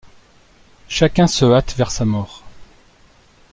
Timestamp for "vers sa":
1.77-2.05